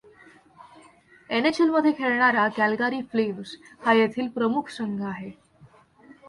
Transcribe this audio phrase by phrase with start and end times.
[1.29, 1.45] N.
[1.45, 1.59] H.
[1.61, 1.69] L.
[1.69, 3.55] मध्ये खेळणारा Calgary Flames
[3.85, 5.31] हा येथील प्रमुख संघ आहे.